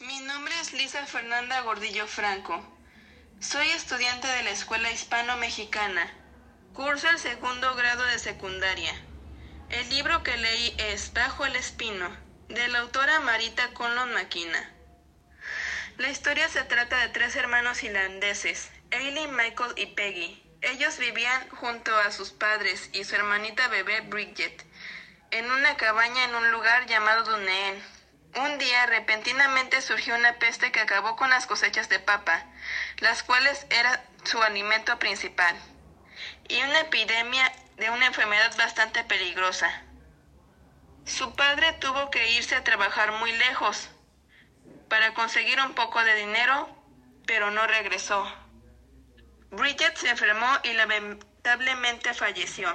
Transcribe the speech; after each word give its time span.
Mi 0.00 0.20
nombre 0.20 0.54
es 0.60 0.72
Lisa 0.74 1.04
Fernanda 1.06 1.60
Gordillo 1.62 2.06
Franco. 2.06 2.62
Soy 3.40 3.68
estudiante 3.70 4.28
de 4.28 4.44
la 4.44 4.50
Escuela 4.50 4.92
Hispano-Mexicana. 4.92 6.08
Curso 6.72 7.08
el 7.08 7.18
segundo 7.18 7.74
grado 7.74 8.04
de 8.04 8.20
secundaria. 8.20 8.94
El 9.70 9.88
libro 9.90 10.22
que 10.22 10.36
leí 10.36 10.72
es 10.78 11.12
Bajo 11.14 11.46
el 11.46 11.56
Espino, 11.56 12.16
de 12.48 12.68
la 12.68 12.78
autora 12.78 13.18
Marita 13.18 13.74
Conlon 13.74 14.14
Maquina. 14.14 14.72
La 15.96 16.10
historia 16.10 16.48
se 16.48 16.62
trata 16.62 16.98
de 16.98 17.08
tres 17.08 17.34
hermanos 17.34 17.82
irlandeses, 17.82 18.70
Aileen, 18.92 19.34
Michael 19.34 19.72
y 19.74 19.86
Peggy. 19.86 20.40
Ellos 20.60 20.96
vivían 20.98 21.48
junto 21.50 21.96
a 21.98 22.12
sus 22.12 22.30
padres 22.30 22.88
y 22.92 23.02
su 23.02 23.16
hermanita 23.16 23.66
bebé 23.66 24.02
Bridget, 24.02 24.64
en 25.32 25.50
una 25.50 25.76
cabaña 25.76 26.22
en 26.22 26.36
un 26.36 26.52
lugar 26.52 26.86
llamado 26.86 27.24
Duneen. 27.24 27.97
Un 28.38 28.56
día 28.58 28.86
repentinamente 28.86 29.80
surgió 29.80 30.14
una 30.14 30.38
peste 30.38 30.70
que 30.70 30.78
acabó 30.78 31.16
con 31.16 31.28
las 31.28 31.48
cosechas 31.48 31.88
de 31.88 31.98
papa, 31.98 32.44
las 32.98 33.24
cuales 33.24 33.66
eran 33.68 34.00
su 34.22 34.40
alimento 34.40 34.96
principal, 35.00 35.56
y 36.46 36.62
una 36.62 36.80
epidemia 36.80 37.50
de 37.78 37.90
una 37.90 38.06
enfermedad 38.06 38.56
bastante 38.56 39.02
peligrosa. 39.02 39.82
Su 41.04 41.34
padre 41.34 41.72
tuvo 41.80 42.12
que 42.12 42.30
irse 42.30 42.54
a 42.54 42.62
trabajar 42.62 43.10
muy 43.10 43.32
lejos 43.32 43.88
para 44.88 45.14
conseguir 45.14 45.60
un 45.60 45.74
poco 45.74 46.04
de 46.04 46.14
dinero, 46.14 46.68
pero 47.26 47.50
no 47.50 47.66
regresó. 47.66 48.24
Bridget 49.50 49.96
se 49.96 50.10
enfermó 50.10 50.46
y 50.62 50.74
lamentablemente 50.74 52.14
falleció. 52.14 52.72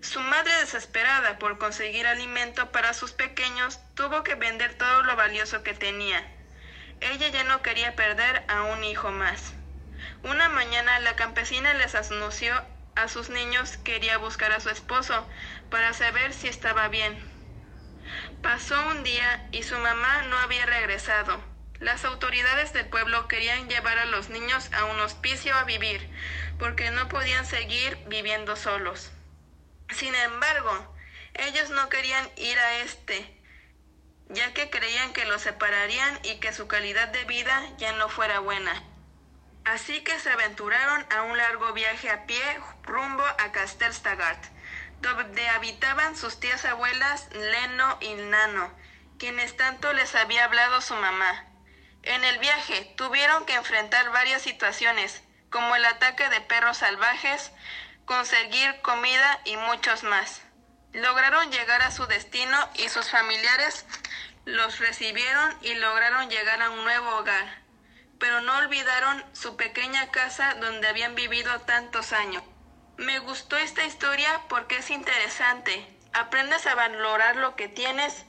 Su 0.00 0.20
madre, 0.20 0.52
desesperada 0.60 1.38
por 1.38 1.58
conseguir 1.58 2.06
alimento 2.06 2.70
para 2.70 2.94
sus 2.94 3.12
pequeños, 3.12 3.80
tuvo 3.94 4.22
que 4.22 4.34
vender 4.34 4.74
todo 4.74 5.02
lo 5.02 5.16
valioso 5.16 5.62
que 5.62 5.74
tenía. 5.74 6.24
Ella 7.00 7.28
ya 7.28 7.44
no 7.44 7.62
quería 7.62 7.96
perder 7.96 8.44
a 8.48 8.62
un 8.62 8.84
hijo 8.84 9.10
más. 9.10 9.54
Una 10.22 10.48
mañana 10.48 10.98
la 11.00 11.16
campesina 11.16 11.74
les 11.74 11.94
anunció 11.94 12.54
a 12.94 13.08
sus 13.08 13.28
niños 13.28 13.76
que 13.78 13.92
quería 13.92 14.18
buscar 14.18 14.52
a 14.52 14.60
su 14.60 14.70
esposo 14.70 15.26
para 15.70 15.92
saber 15.92 16.32
si 16.32 16.48
estaba 16.48 16.88
bien. 16.88 17.18
Pasó 18.42 18.88
un 18.88 19.02
día 19.02 19.48
y 19.52 19.62
su 19.62 19.76
mamá 19.78 20.22
no 20.22 20.38
había 20.38 20.66
regresado. 20.66 21.42
Las 21.78 22.04
autoridades 22.04 22.72
del 22.72 22.86
pueblo 22.88 23.28
querían 23.28 23.68
llevar 23.68 23.98
a 23.98 24.06
los 24.06 24.30
niños 24.30 24.70
a 24.72 24.84
un 24.84 24.98
hospicio 25.00 25.54
a 25.54 25.64
vivir, 25.64 26.08
porque 26.58 26.90
no 26.90 27.08
podían 27.08 27.44
seguir 27.44 27.98
viviendo 28.06 28.56
solos. 28.56 29.12
Sin 29.90 30.14
embargo, 30.14 30.96
ellos 31.34 31.70
no 31.70 31.88
querían 31.88 32.28
ir 32.36 32.58
a 32.58 32.78
este, 32.78 33.40
ya 34.28 34.52
que 34.52 34.70
creían 34.70 35.12
que 35.12 35.24
los 35.26 35.42
separarían 35.42 36.18
y 36.22 36.40
que 36.40 36.52
su 36.52 36.66
calidad 36.66 37.08
de 37.08 37.24
vida 37.24 37.62
ya 37.78 37.92
no 37.92 38.08
fuera 38.08 38.40
buena. 38.40 38.82
Así 39.64 40.02
que 40.02 40.18
se 40.20 40.30
aventuraron 40.30 41.04
a 41.10 41.22
un 41.22 41.36
largo 41.36 41.72
viaje 41.72 42.10
a 42.10 42.26
pie 42.26 42.42
rumbo 42.82 43.24
a 43.24 43.52
Castelstagart, 43.52 44.44
donde 45.00 45.48
habitaban 45.48 46.16
sus 46.16 46.38
tías 46.40 46.64
abuelas 46.64 47.28
Leno 47.32 47.98
y 48.00 48.14
Nano, 48.14 48.72
quienes 49.18 49.56
tanto 49.56 49.92
les 49.92 50.14
había 50.14 50.44
hablado 50.44 50.80
su 50.80 50.94
mamá. 50.94 51.46
En 52.02 52.22
el 52.22 52.38
viaje 52.38 52.94
tuvieron 52.96 53.44
que 53.44 53.54
enfrentar 53.54 54.10
varias 54.10 54.42
situaciones, 54.42 55.22
como 55.50 55.74
el 55.74 55.84
ataque 55.84 56.28
de 56.28 56.40
perros 56.42 56.78
salvajes, 56.78 57.50
conseguir 58.06 58.80
comida 58.82 59.40
y 59.44 59.56
muchos 59.56 60.04
más. 60.04 60.40
Lograron 60.92 61.50
llegar 61.50 61.82
a 61.82 61.90
su 61.90 62.06
destino 62.06 62.56
y 62.74 62.88
sus 62.88 63.10
familiares 63.10 63.84
los 64.44 64.78
recibieron 64.78 65.58
y 65.60 65.74
lograron 65.74 66.30
llegar 66.30 66.62
a 66.62 66.70
un 66.70 66.84
nuevo 66.84 67.16
hogar, 67.16 67.62
pero 68.20 68.40
no 68.40 68.56
olvidaron 68.58 69.22
su 69.34 69.56
pequeña 69.56 70.10
casa 70.12 70.54
donde 70.54 70.86
habían 70.86 71.16
vivido 71.16 71.60
tantos 71.62 72.12
años. 72.12 72.44
Me 72.96 73.18
gustó 73.18 73.56
esta 73.56 73.84
historia 73.84 74.40
porque 74.48 74.78
es 74.78 74.90
interesante. 74.90 75.84
Aprendes 76.14 76.66
a 76.66 76.76
valorar 76.76 77.36
lo 77.36 77.56
que 77.56 77.68
tienes, 77.68 78.24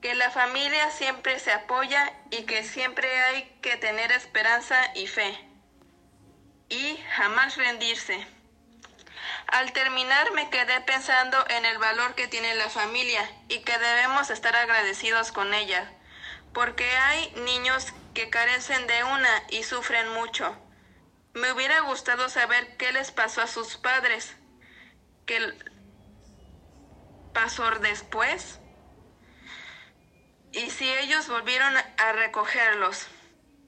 que 0.00 0.14
la 0.14 0.30
familia 0.30 0.90
siempre 0.90 1.38
se 1.38 1.52
apoya 1.52 2.12
y 2.30 2.44
que 2.44 2.64
siempre 2.64 3.08
hay 3.24 3.44
que 3.60 3.76
tener 3.76 4.10
esperanza 4.10 4.76
y 4.96 5.06
fe. 5.06 5.38
Y 6.70 6.96
jamás 7.14 7.56
rendirse. 7.56 8.26
Al 9.48 9.72
terminar 9.72 10.32
me 10.32 10.50
quedé 10.50 10.80
pensando 10.82 11.44
en 11.48 11.64
el 11.64 11.78
valor 11.78 12.14
que 12.14 12.28
tiene 12.28 12.54
la 12.54 12.70
familia 12.70 13.28
y 13.48 13.60
que 13.60 13.78
debemos 13.78 14.30
estar 14.30 14.54
agradecidos 14.56 15.32
con 15.32 15.52
ella, 15.54 15.92
porque 16.54 16.88
hay 16.96 17.32
niños 17.44 17.92
que 18.14 18.30
carecen 18.30 18.86
de 18.86 19.04
una 19.04 19.42
y 19.50 19.62
sufren 19.62 20.08
mucho. 20.14 20.56
Me 21.34 21.52
hubiera 21.52 21.80
gustado 21.80 22.28
saber 22.28 22.76
qué 22.76 22.92
les 22.92 23.10
pasó 23.10 23.42
a 23.42 23.46
sus 23.46 23.76
padres, 23.76 24.36
qué 25.26 25.54
pasó 27.32 27.70
después 27.80 28.58
y 30.52 30.70
si 30.70 30.88
ellos 30.88 31.28
volvieron 31.28 31.74
a 31.76 32.12
recogerlos. 32.12 33.06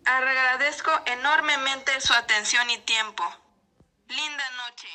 Agradezco 0.05 0.91
enormemente 1.07 1.99
su 2.01 2.13
atención 2.13 2.69
y 2.71 2.79
tiempo. 2.79 3.25
Linda 4.09 4.51
noche. 4.51 4.89